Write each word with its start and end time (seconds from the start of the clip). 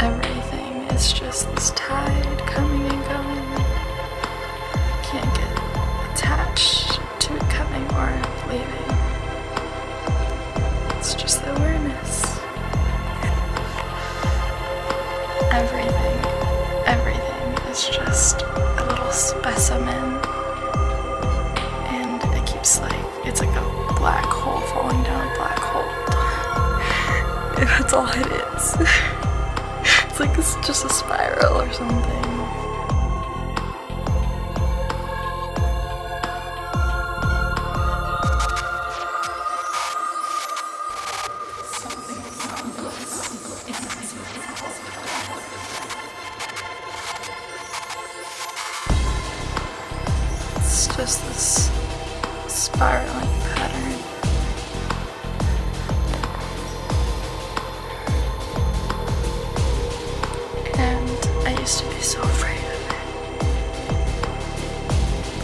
Everything 0.00 0.74
is 0.94 1.12
just 1.12 1.52
this 1.54 1.70
tide 1.72 2.38
coming 2.46 2.82
and 2.82 3.04
going. 3.04 3.64
Can't 5.02 5.34
get 5.34 5.50
attached 6.12 7.00
to 7.18 7.34
it 7.34 7.42
coming 7.50 7.82
or 7.94 8.10
leaving. 8.48 8.88
It's 10.96 11.14
just 11.14 11.42
the 11.44 11.56
awareness. 11.56 12.38
Everything, 15.50 16.18
everything 16.86 17.70
is 17.72 17.88
just 17.88 18.42
a 18.42 18.84
little 18.88 19.10
specimen. 19.10 20.37
That's 27.58 27.92
all 27.92 28.06
it 28.06 28.26
is. 28.26 28.76
it's 30.06 30.20
like 30.20 30.38
it's 30.38 30.54
just 30.66 30.84
a 30.84 30.88
spiral 30.90 31.60
or 31.60 31.72
something. 31.72 32.24
It's 50.56 50.86
just 50.96 51.26
this 51.26 51.70
spiraling 52.46 53.28
pattern. 53.54 53.77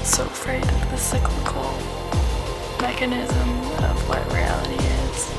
So 0.04 0.22
afraid 0.24 0.62
of 0.62 0.90
the 0.90 0.98
cyclical 0.98 1.72
mechanism 2.78 3.48
of 3.82 4.08
what 4.08 4.22
reality 4.32 4.74
is. 4.74 5.32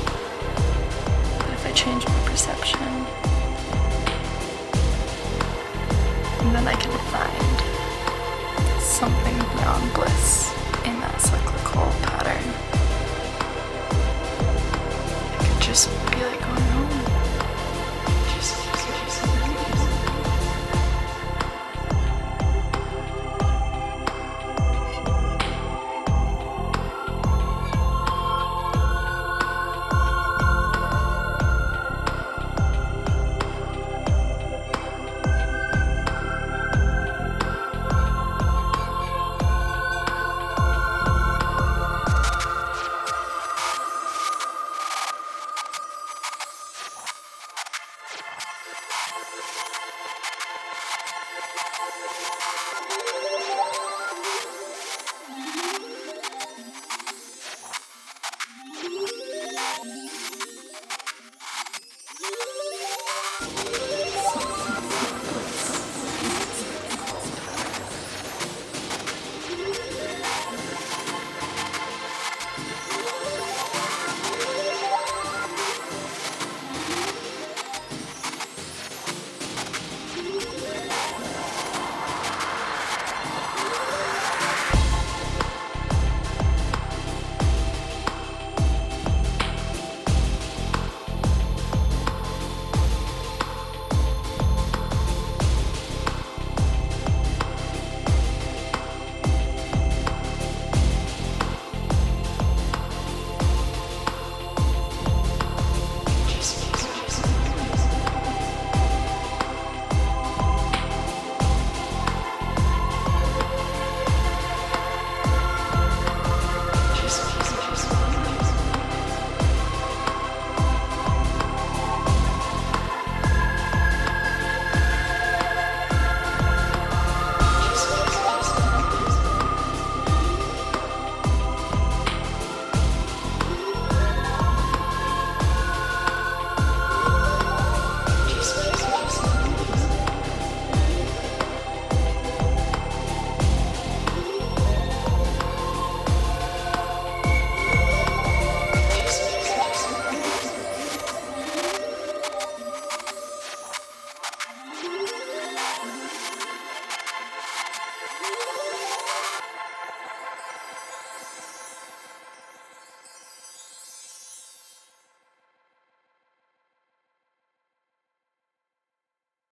But 1.37 1.51
if 1.51 1.65
I 1.67 1.71
change 1.71 2.05
my 2.07 2.19
perception, 2.25 2.79
then 6.51 6.67
I 6.67 6.75
can 6.75 6.91
find 7.13 8.81
something 8.81 9.37
beyond 9.55 9.93